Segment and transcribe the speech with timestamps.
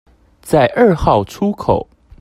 [0.41, 1.87] 在二號出口